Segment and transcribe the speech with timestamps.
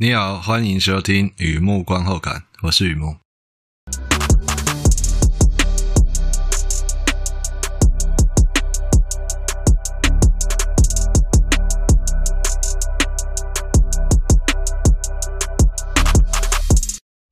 [0.00, 3.16] 你好，欢迎收听《雨幕观后感》，我是雨幕。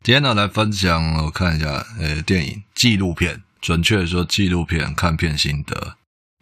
[0.02, 5.96] 今天呢，来分享我看一下，呃，电影纪录片，准确的说，纪录片看片心得。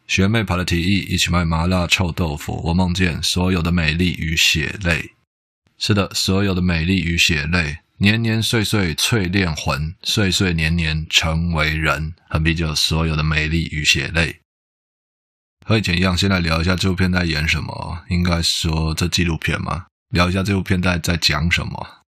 [0.06, 2.62] 学妹跑来提议，一起卖麻辣臭豆腐。
[2.64, 5.10] 我梦见所有的美丽与血泪。
[5.78, 12.14] 是的，所有的美丽与血泪，年年岁岁淬炼魂，岁岁年年成为人。
[12.28, 14.40] 很比较所有的美丽与血泪。
[15.64, 18.04] 和以前一样，先来聊一下这部片在演什么。
[18.08, 22.04] 应该说这纪录片嘛，聊一下这部片在在讲什么。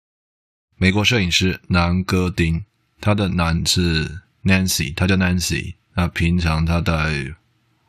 [0.76, 2.64] 美国摄影师南戈丁，
[3.00, 5.74] 他的男是 Nancy，他叫 Nancy。
[5.94, 7.34] 那平常他在，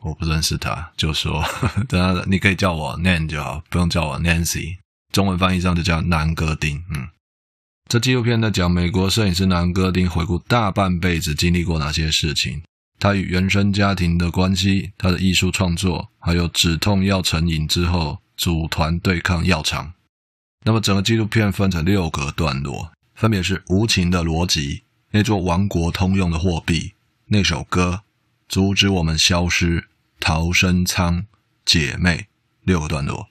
[0.02, 1.44] 我不认识他，就说，
[1.88, 4.78] 等下你可以叫我 Nan 就好，不用叫我 Nancy。
[5.12, 6.84] 中文翻译上就叫南戈丁。
[6.90, 7.10] 嗯，
[7.90, 12.64] 这纪录片在讲美国摄影师南戈丁回顾大半辈子经历过哪些事情，
[13.00, 19.94] 他与原生家庭的关系，他的艺术创作，还有止痛药成瘾之后组团对抗药厂。
[20.64, 26.94] 那么整个纪录片分成六个段落，分别是无情的逻辑、那座王国通用的货币、
[27.26, 28.04] 那首歌、
[28.48, 29.88] 阻止我们消失、
[30.20, 31.26] 逃生舱、
[31.66, 32.28] 姐妹，
[32.62, 33.31] 六个段落。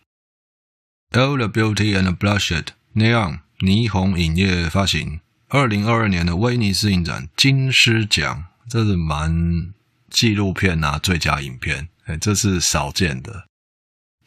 [1.12, 9.72] All the Beauty and the Bloodshed Neon 霓虹影业发行，二零二二年的威尼斯影展金狮奖，这是蛮
[10.08, 13.46] 纪录片啊，最佳影片，哎，这是少见的。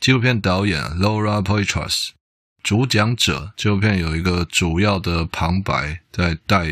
[0.02, 2.09] 纪录片导演 Laura Poitras，
[2.62, 6.68] 主讲者，纪录片有一个主要的旁白在带，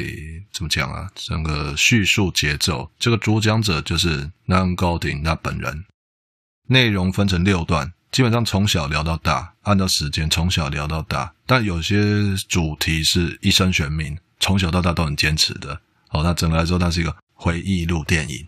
[0.52, 1.10] 怎么讲啊？
[1.16, 5.86] 整个叙述节奏，这个主讲者就是 Nan Goldin 他本人。
[6.68, 7.94] 内容分成六段。
[8.12, 15.82] 基本上从小聊到大，按照时间从小聊到大，但有些主题是一生悬命，从小到大都很坚持的。
[16.10, 18.48] 好，那整个来说，它是一个回忆录电影。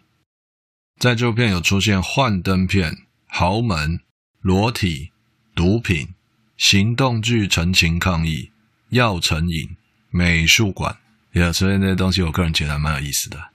[0.99, 2.93] 在这部片有出现幻灯片、
[3.27, 4.01] 豪门、
[4.41, 5.11] 裸体、
[5.55, 6.13] 毒品、
[6.57, 8.51] 行动剧、陈情抗议、
[8.89, 9.77] 药成瘾、
[10.09, 10.97] 美术馆，
[11.31, 13.51] 也所以那些东西，我个人觉得还蛮有意思的。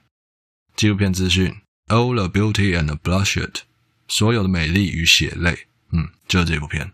[0.75, 1.55] 纪录片资讯
[1.87, 3.61] ：All the beauty and the bloodshed，
[4.07, 5.67] 所有的美丽与血泪。
[5.91, 6.91] 嗯，就这部片。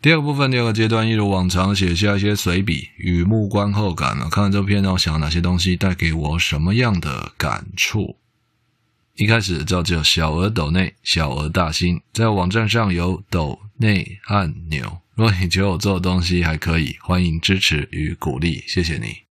[0.00, 4.30] 第二个部分，第二个阶段，一如往常写下一些随笔，雨幕观后感了。
[4.30, 8.16] 看完这部片，让我想到哪些东西带给我什么样的感触？
[9.16, 15.00] 一开始照旧，小额抖内，小额大新，在网站上有抖内按钮。
[15.16, 19.24] 如果你觉得我做的东西还可以，欢迎支持与鼓励，谢谢你。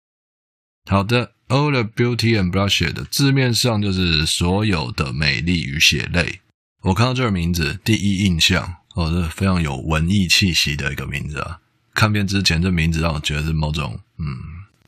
[0.91, 1.36] 好的。
[1.49, 6.41] All the beauty and bloodshed 的字面上就是所有的美丽与血泪。
[6.83, 11.61] 我看到这个名字，第一印象哦，这非常有文艺气息的一个名字啊。
[11.95, 14.27] 看片之前，这名字让我觉得是某种嗯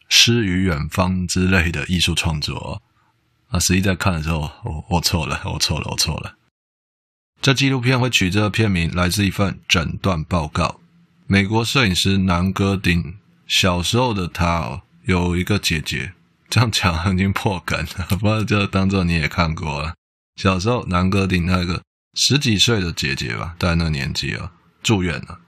[0.08, 2.82] 诗与远方之类的艺术创作
[3.50, 3.60] 啊。
[3.60, 6.34] 实际在看的时候，我我错了，我错了，我错了。
[7.40, 10.80] 这纪录片会取这个片名来自一份诊断报告。
[11.28, 13.14] 美国摄影师南戈丁
[13.46, 16.14] 小时候的他哦，有一个姐姐。
[16.50, 19.94] 这样讲已经破梗了，不过就当做你也看过了。
[20.36, 21.82] 小时候，南戈丁那个
[22.14, 25.40] 十几岁的姐姐吧，大概那个年纪啊，住院了。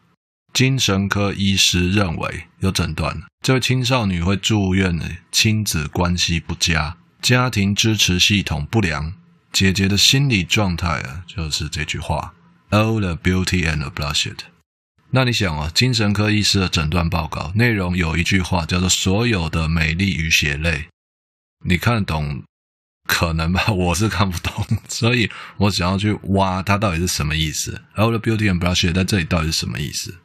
[0.53, 9.15] 精神科医师认为有诊断，这位青少女会住院的亲子关系不佳，家庭支持系统不良。
[9.53, 12.35] 姐姐的心理状态啊，就是这句话
[12.71, 14.39] ：All the beauty and the blushed.。
[15.13, 20.87] 那你想啊，精神科医师的诊断报告内容有一句话叫做“所有的美丽与血泪”，
[21.67, 22.43] 你看得懂？
[23.09, 27.83] 可能吧， 我是看不懂，所以我想要去挖它到底是什么意思。
[27.97, 30.19] All the beauty and bloodshed 在这里到底是什么意思？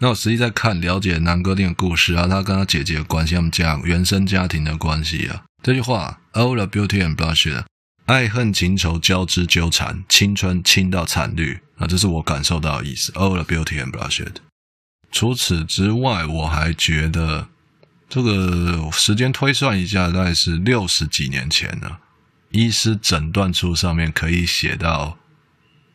[0.00, 7.62] 那我实际在看了解南戈丁的故事啊，他跟他姐姐的关系，他们家原生家庭的关系啊，这句话 “All the beauty and bloodshed”。
[8.06, 11.86] 爱恨情仇交织纠缠，青春倾到惨绿啊！
[11.88, 13.10] 这是我感受到的意思。
[13.12, 14.36] All the beauty and blushed。
[15.10, 17.48] 除此之外，我还觉得
[18.08, 21.98] 这个时间推算一下，大概是六十几年前呢。
[22.50, 25.18] 医师诊断书上面可以写到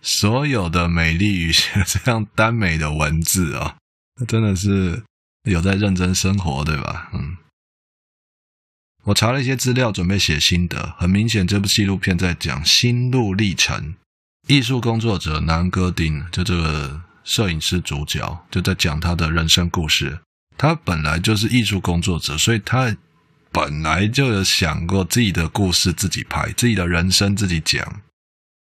[0.02, 3.78] 所有的美丽与这样耽美的文字啊，
[4.20, 5.04] 那真的是
[5.44, 7.10] 有在认真生活，对吧？
[7.14, 7.38] 嗯。
[9.04, 10.94] 我查了一些资料，准备写心得。
[11.00, 13.96] 很明显，这部纪录片在讲心路历程。
[14.48, 20.20] 艺术工作者南戈丁，就这个摄影师主角，就在讲他的人生故事。
[20.58, 22.96] 他本来就是艺术工作者，所以他
[23.52, 28.02] 本来就有想过自己的故事自己拍，自己的人生自己讲。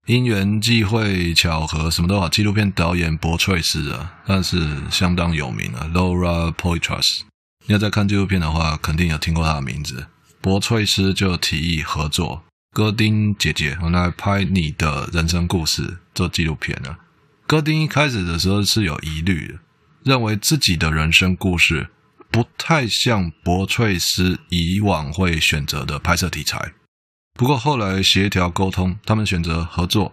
[0.07, 7.21] 因缘际会、巧合什么都好，纪录片导演柏翠丝啊，那是相当有名的 Laura Poitras。
[7.67, 10.07] 你要在看纪录片的话，肯定有听过他的名字。
[10.39, 16.97] 柏翠丝就提议合作，戈丁姐姐，我来拍你的人生故事做纪录片啊。
[17.45, 19.59] 戈丁一开始的时候是有疑虑的，
[20.03, 21.91] 认为自己的人生故事
[22.31, 26.73] 不太像博翠斯以往会选择的拍摄题材。
[27.35, 30.11] 不过后来协调沟通，他们选择合作。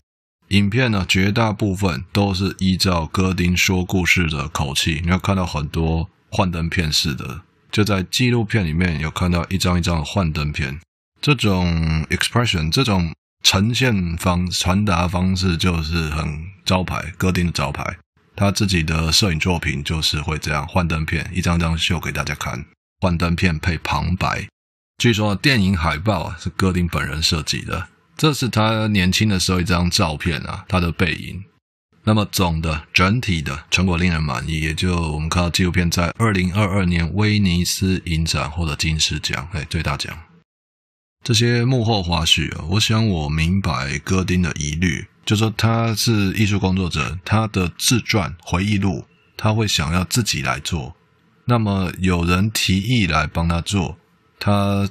[0.49, 5.01] 影片呢，绝大部分都是依照戈丁说故事的口气。
[5.03, 7.41] 你要看到很多幻灯片式的，
[7.73, 10.79] 就在纪录片里面有看到一张一张的幻灯片。
[11.21, 13.13] 这种 expression，这种
[13.43, 17.99] 呈现方传达方式就是很招牌，戈丁的招牌。
[18.35, 22.65] 他自己的摄影作品就是会这样幻灯片，一张张秀给大家看，
[23.01, 24.49] 幻灯片配旁白。
[24.97, 31.45] 据说电影海报是戈丁本人设计的，这是他年轻的时候一张照片啊，他的背影。
[32.05, 40.17] 那么总的整体的成果令人满意，也就我们看到纪录片在二零二二年威尼斯影展获得金狮奖，哎，最大奖。
[41.23, 49.05] 这些幕后花絮啊，我想我明白戈丁的疑虑，就说他是艺术工作者，他的自传回忆录
[49.37, 50.97] 他会想要自己来做，
[51.45, 53.99] 那么有人提议来帮他做。
[54.39, 54.89] 他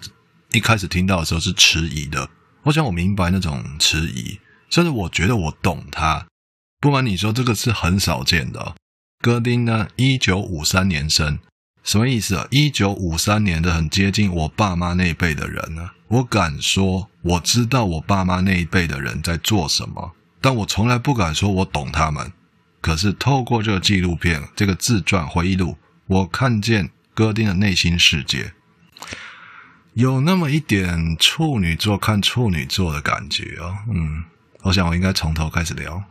[0.51, 2.29] 一开始听到的时候是迟疑的，
[2.63, 4.39] 我想我明白那种迟疑，
[4.69, 6.27] 甚至我觉得我懂他。
[6.79, 8.75] 不瞒你说，这个是很少见的。
[9.19, 11.39] 戈丁呢，一九五三年生，
[11.83, 12.47] 什么意思啊？
[12.51, 15.89] 一九五三年的很接近我爸妈那一辈的人呢。
[16.07, 20.11] 我敢说，我知道我爸妈那一辈的人在做什么，
[20.41, 22.31] 但我从来不敢说我懂他们。
[22.81, 25.77] 可是透过这个纪录片，这个自传回忆录，
[26.07, 28.53] 我看见戈丁的内心世界。
[29.93, 34.23] 有那么一点处女座看处女座的感觉哦，嗯，
[34.61, 36.03] 我想我应该从头开始聊。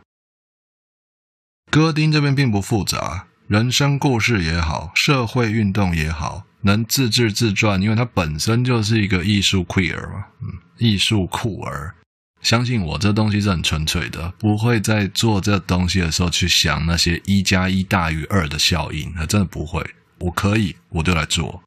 [1.71, 11.95] 戈丁这边并不复杂，人生故事也好，社会运动也好，能自制自传，因为他本身就是一个艺术 queer 嘛，嗯，艺术酷儿。
[12.43, 19.83] 相信我，这东西是很纯粹的，不会在做这东西的时候去想那些一加一大于二的效应，那真的不会。
[20.19, 21.63] 我可以，我就来做。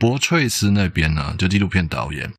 [0.00, 2.32] 柏翠丝那边呢，就纪录片导演。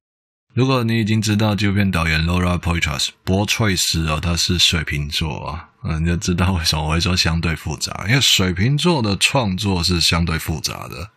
[0.53, 11.11] 如果你已经知道纪录片导演 Laura Poitras，柏翠丝哦，他是水瓶座啊，嗯，你就知道为什么我会说相对复杂，因为水瓶座的创作是相对复杂的。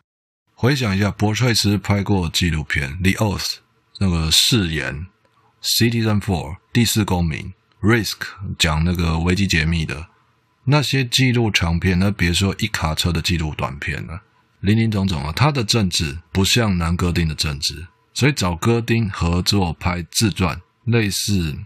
[0.54, 3.40] 回想一下，柏翠丝拍过纪录片《The Oath》，
[3.98, 5.06] 那个誓言，
[5.66, 7.52] 《Citizen Four》第四公民，
[7.86, 8.10] 《Risk》
[8.56, 10.06] 讲那个危机解密的。
[10.66, 14.22] 那些纪录长片，那别说一卡车的纪录短片了。
[14.60, 21.56] 林林总总啊，他的政治不像南戈丁的政治，所以找戈丁合作拍自传，类似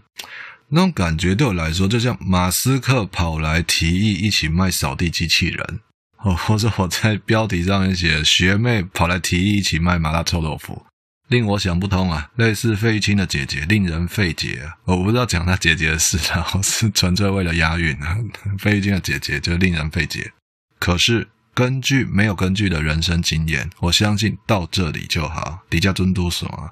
[0.69, 5.79] 那种感觉对我来说，就像马斯克跑来提议一起卖扫地机器人，
[6.17, 10.83] 哦， 或者我在标题上面写学妹跑来提议一起卖麻辣臭豆腐，
[11.27, 18.17] 令我想不通啊，类似费玉清的姐姐，令人费解啊，我不知道讲他姐姐的事啊，我是纯粹为了押韵啊，
[18.57, 20.31] 费玉清的姐姐就令人费解，
[20.79, 21.27] 可是。
[21.59, 25.59] 根据没有根据的人生经验，我相信到这里就好。
[25.69, 26.71] 底下尊嘟爽啊！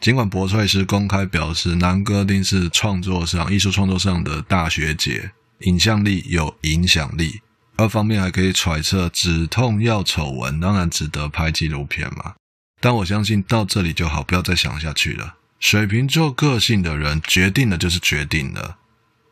[0.00, 7.40] 尽管博翠丝公开表示南哥丁是创作上、艺术创作上的大学姐，影像力有影响力，
[7.78, 12.34] 二方面还可以揣测止痛药丑闻，当然值得拍纪录片嘛。
[12.80, 15.34] 但我相信到这里就好，不要再想下去了。
[15.58, 18.76] 水瓶座个性的人，决定了就是决定了。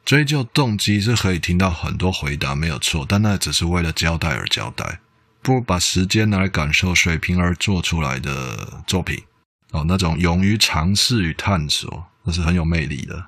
[0.06, 5.00] 追究动机是可以听到很多回答，没有错，但那只是为了交代而交代，
[5.42, 9.24] 不如把时间拿来感受水平而做出来的作品
[9.72, 13.26] 哦，那种勇于尝试与探索，那是很有魅力的。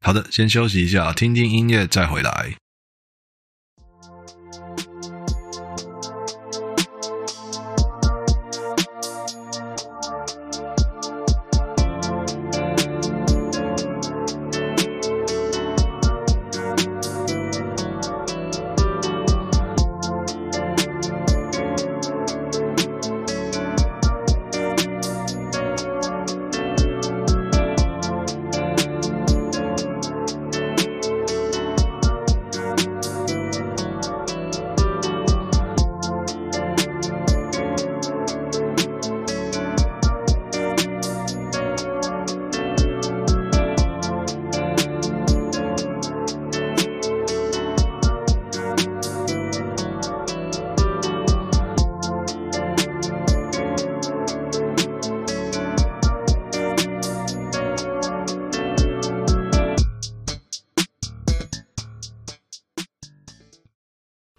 [0.00, 2.54] 好的，先休息一下，听听音乐再回来。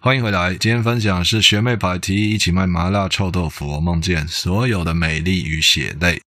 [0.05, 6.21] 欢迎回来，今天分享是学妹跑来提议一起卖麻辣臭豆腐，我梦见所有的美丽与血泪。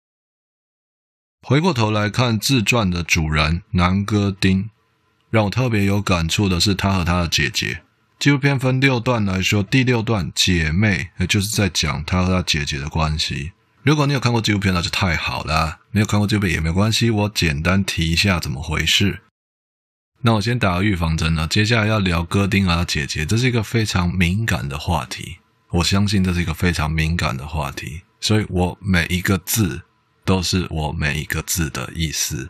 [1.42, 4.70] 回过头来看自传的主人南哥丁，
[5.28, 7.82] 让我特别有感触的是他和他的姐姐。
[8.20, 13.50] 纪录片分六段来说，第六段姐妹，也就是在讲他和他姐姐的关系。
[13.82, 19.22] 如果你有看过纪录片，那就太好了；没有看过纪录片也没关系，我简单提一下怎么回事。
[20.26, 25.36] 那我先打个预防针呢，接下来要聊哥丁和姐姐，这是一个非常敏感的话题。
[25.70, 29.82] 我相信这是一个非常敏感的话题，所以我每一个字
[30.24, 32.48] 都是我每一个字的意思。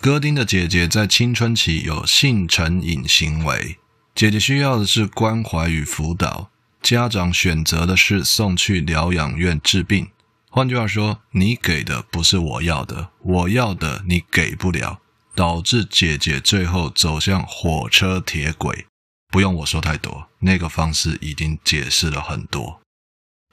[0.00, 3.78] 哥丁的姐姐在青春期有性成瘾行为，
[4.12, 6.50] 姐姐需要的是关怀与辅导，
[6.82, 10.08] 家长选择的是送去疗养院治病。
[10.50, 14.98] 换句话说，你给的不是我要的，我要的你给不了。
[15.34, 18.86] 导致姐姐最后走向火车铁轨，
[19.30, 22.80] 不用我说太多，那个方式已经解释了很多。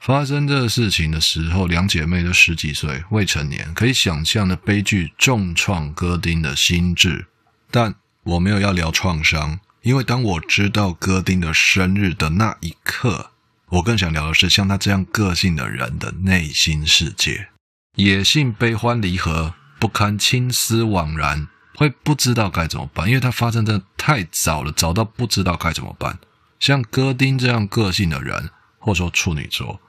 [0.02, 7.26] 发生这个事情的时候，两姐妹都十几岁，未成年，可以想象的悲剧重创哥丁的心智。
[7.70, 13.32] 但我没有要聊创伤，因为当我知道哥丁的生日的那一刻，
[13.70, 17.48] 我更想聊的是像他这样个性的人的内心世界。
[17.96, 21.48] 野性悲欢离合，不堪青丝枉然。
[21.78, 26.18] 会不知道该怎么办，因为它发生的太早了，早到不知道该怎么办。
[26.58, 29.80] 像哥丁这样个性的人，或说处女座，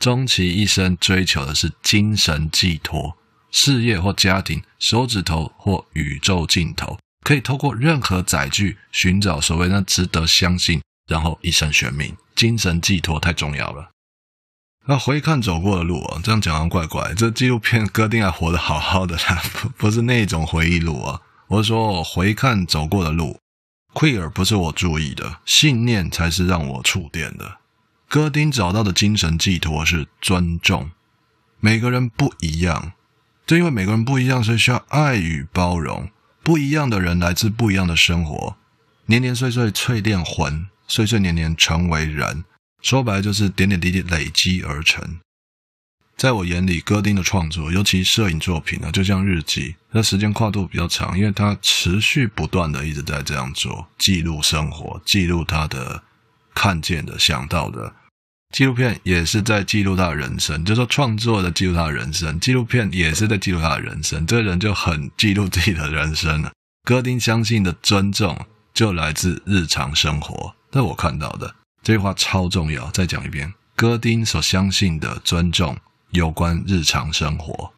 [0.00, 3.16] 终其一生追求的是精神寄托，
[3.52, 12.16] 事业或家庭，手指头或宇宙尽头，可以透过任何载具寻找所谓那值得相信，然后一生悬命。
[12.34, 13.90] 精神寄托太重要了。
[14.86, 17.12] 那回看走过的路啊，这样讲的怪怪。
[17.14, 21.20] 这纪录片哥丁还活得好好的，啦 不不是那种回忆录啊。
[21.48, 23.38] 我是说回看走过的路
[23.94, 27.58] ，queer 不是我注意的，信念才是让我触电的。
[28.08, 30.90] 哥丁找到的精神寄托是尊重，
[31.60, 32.92] 每个人不一样，
[33.46, 36.08] 就因为每个人不一样，所以需要爱与包容。
[36.42, 38.56] 不一样的人来自不一样的生活，
[39.06, 42.44] 年年岁岁淬炼魂，岁岁年年成为人。
[42.82, 45.20] 说白了就是点点滴滴累积而成。
[46.16, 56.02] 在我眼里，哥丁的创作，尤其摄影作品呢，就像日记，它时间跨度比较长，因为它持续不断的一直在这样做，记录生活，记录他的
[56.54, 57.94] 看见的、想到的。
[58.54, 64.26] 纪录片也是在记录他的人生，就说创作的记录他的人生，纪录片也是在记录他的人生。
[64.26, 66.52] 这个人就很记录自己的人生了。
[66.84, 68.44] 哥丁相信的尊重，
[68.74, 70.54] 就来自日常生活。
[70.70, 71.54] 这我看到的。
[71.82, 73.54] 这句话超重要，再讲一遍。
[73.74, 75.78] 哥丁所相信的尊重，
[76.10, 77.72] 有关日常生活。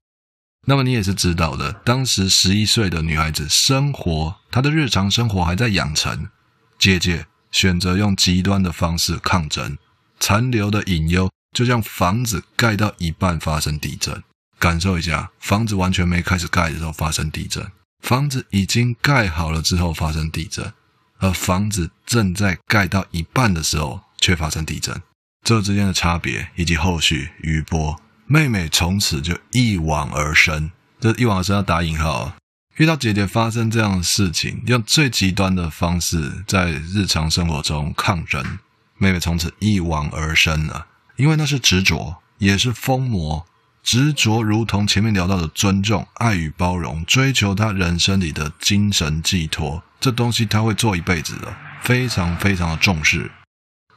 [0.66, 6.28] 那么你也是知道的，当时十一岁的女孩子生活，她的日常生活还在养成。
[6.78, 9.78] 姐姐选择用极端的方式抗争，
[10.18, 14.22] 残留的隐忧，就像房子盖到一半发生地震。
[14.58, 20.72] 感受一下，房子完全没开始盖的时候发生地震，房子已经盖好了之后发生地震。
[21.22, 25.00] 而房子正在盖到一半的时候，却发生地震，
[25.44, 30.72] 这之间的差别以及后续余波，妹妹从此就一往而深。
[31.00, 32.34] 这一往而深要打引号，
[32.76, 38.58] 遇到姐姐发生这样的事情，用最极端的方式在日常生活中抗争，
[38.98, 43.46] 妹妹从此一往而深了，因为那是执着，也是疯魔。
[43.82, 53.30] 执着如同前面聊到的尊重、爱与包容，追求他人生里的精神寄托，这东西他会做一辈子的，非常非常的重视。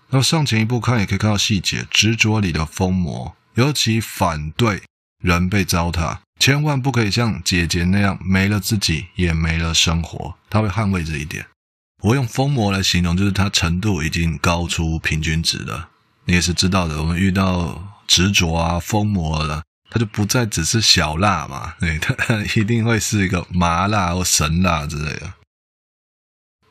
[0.09, 4.83] 那么上前一步看，也可以看到细节，执着里的疯魔，尤其反对
[5.23, 11.45] 人被糟蹋，千万不可以像姐姐那样没了自己也没了生活，他会捍卫这一点。
[12.01, 15.89] 我用疯魔来形容，就是他程度已经高出平均值了。
[16.25, 19.63] 你也是知道的，我们遇到执着啊、疯魔了。
[19.89, 22.15] 它就不再只是小辣嘛，对， 它
[22.59, 25.33] 一定会是一个麻辣或神辣之类的。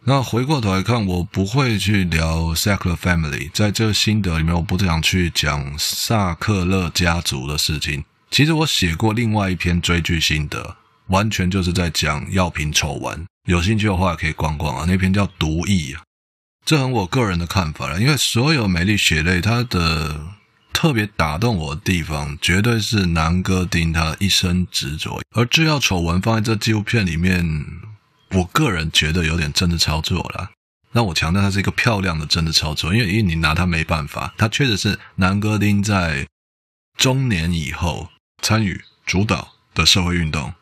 [0.07, 8.05] 那回过头来看，我不会去聊《Sackler Family》，在这个心得里面，我不想去讲萨克勒家族的事情。
[8.31, 13.25] 其实我写过另外一篇追剧心得，完全就是在讲药品丑闻。
[13.49, 16.03] 有兴趣的话可以逛逛啊，那篇叫《毒液》啊。
[16.67, 20.34] 这很我个人的看法了，因为所有美丽血泪，它的。
[20.85, 25.23] 特别打动我的地方，绝对是南哥丁他一生执着。
[25.35, 27.43] 而制药丑闻放在这纪录片里面，
[28.33, 30.51] 我个人觉得有点政治操作了。
[30.93, 36.29] 那我强调，它是一个漂亮的政治操作，因为因为你拿他没办法，他确实是南哥丁在
[36.99, 38.11] 中年以后
[38.43, 40.53] 参与主导的社会运动，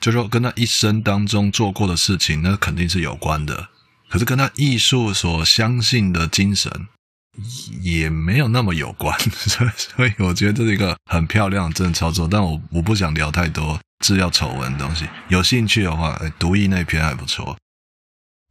[0.00, 3.70] 就说跟他一生当中做过的事情，那肯定是有关的。
[4.08, 6.86] 可是跟他艺术所相信的精神
[7.80, 12.28] 也没有那么有关， 所以所以我觉得这是一个很漂亮的操作。
[12.30, 17.56] 但我我不想聊太多制药丑闻的东西，有兴趣的话，哎，读译那篇还不错。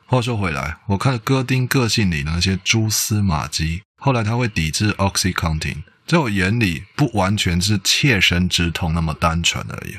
[0.05, 9.95] 话说回来，我看戈丁个性里的那些蛛丝马迹，后来他会抵制 OxyContin，在我眼里不完全是切身之痛那么单纯而已。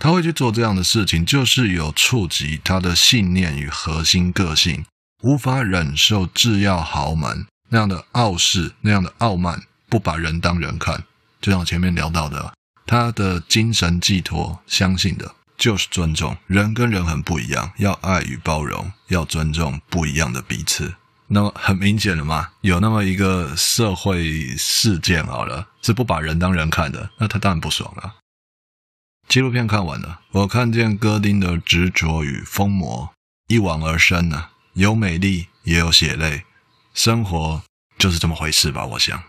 [0.00, 4.84] 他会去做这样的事情，就是有触及他的信念与核心个性，
[5.22, 11.04] 无法忍受制药豪门那样的傲视，那样的傲慢，不把人当人看。
[11.40, 12.52] 就像我前面聊到的，
[12.86, 15.34] 他的精神寄托，相信的。
[15.56, 20.94] 就是尊重，人跟人很不一样，要爱与包容，要尊重不一样的彼此。
[21.28, 28.16] 那么很明显了嘛，有那么一个社会事件好了，是不把人当人看的，那他当然不爽了。
[29.28, 33.10] 纪录片看完了，我看见戈丁的执着与疯魔
[33.46, 36.44] 一往而深呢，有美丽，也有血泪，
[36.94, 37.62] 生活
[37.98, 39.22] 就是这么回事吧，我想。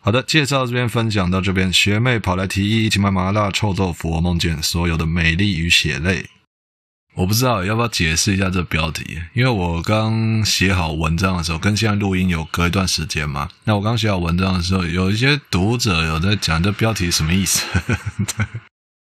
[0.00, 6.30] 好的，介绍这边分享到这边，学妹跑来提议一起买麻辣臭豆腐，我梦见所有的美丽与血泪。
[7.18, 13.48] 我不知道要不要解释一下这标题，因为我刚写好文章的时候，跟现在录音有隔一段时间嘛。
[13.64, 17.64] 那我刚写好文章的时候，有一些读者有在讲这标题什么意思，
[18.36, 18.46] 对。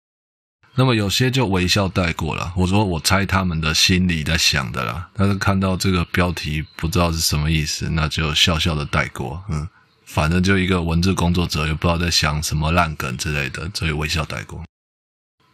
[0.74, 2.52] 那么有些就微笑带过了。
[2.56, 9.68] 我说我猜他们的心里在想的啦，但是看到这个标题不知道是什么意思，那就笑笑的带过，嗯。
[10.06, 14.64] 反正就一个文字工作者，也不知道在想什么烂梗之类的，所以微笑带过。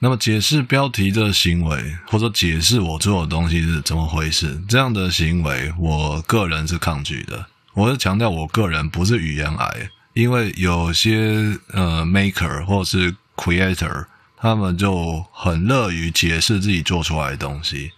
[0.04, 7.46] 那么解释标题的行为，或者解释我做的东西是怎么回事，这样的行为，我个人是抗拒的。
[7.74, 17.94] 我是强调，我个人不是语言癌，因为有些呃 maker 或是 creator，他们就很乐于解释自己做出来的东西。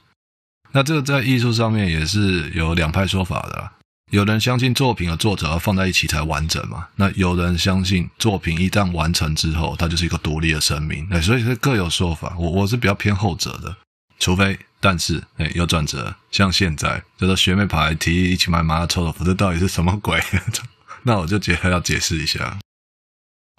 [0.73, 3.71] 那这个在艺术上面也是有两派说法的。
[4.11, 6.87] 有人相信作品和作者要放在一起才完整嘛？
[6.95, 11.07] 那有人相信作品一旦完成之后，它就是一个独立的生命。
[11.09, 12.35] 哎，所以是各有说法。
[12.37, 13.75] 我我是比较偏后者的，
[14.19, 20.21] 除非但是哎有转折，像现在这个学妹跑来提议一起买麻辣臭豆腐，这到底是什么鬼？
[21.03, 22.59] 那我就解要解释一下。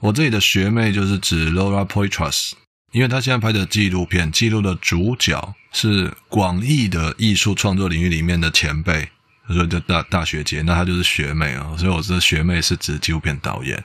[0.03, 2.53] 我这里的学妹就是指 Laura Poitras，
[2.93, 9.11] 因为她现在拍的纪录片，记录的主角是广义的艺术创作领域里面的前辈。
[9.49, 11.75] 所以就大大学姐，那她就是学妹啊。
[11.79, 13.83] 所以我这学妹是指纪录片导演，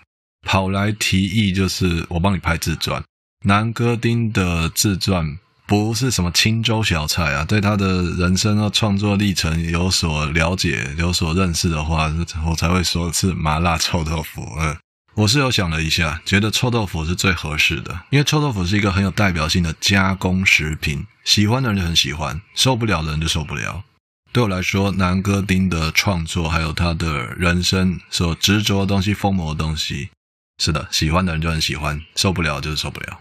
[0.48, 3.04] 跑来提议就是我帮你拍自传。
[3.46, 12.14] 南戈丁的自传不是什么清粥小菜啊，对他的人生和创作历程有所了解、有所认识的话，
[12.46, 14.46] 我才会说是麻辣臭豆腐。
[14.60, 14.78] 嗯，
[15.16, 23.84] 我是有想了一下，觉得臭豆腐是最合适的，因为臭豆腐是一个很有代表性的加工食品，喜欢的人就很喜欢，受不了的人就受不了。
[24.34, 30.10] 对我来说，南戈丁的创作还有他的人生所执着的东西、疯魔的东西，
[30.58, 33.20] 是的，喜欢的人就很喜欢，受不了就是受不了。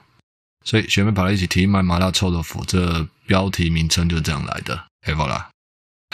[0.65, 4.85] 所以学妹跑来一起提卖麻辣臭豆腐，这标题名称就是这样来的。
[5.05, 5.51] 嘿，好啦，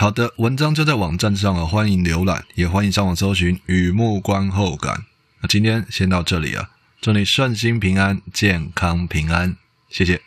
[0.00, 5.04] 好的，文章就在网站上了，欢迎浏览，也欢迎上网搜寻雨幕观后感。
[5.42, 6.70] 那今天先到这里啊，
[7.02, 9.56] 祝你顺心平安、健康平安，
[9.90, 10.22] 谢谢。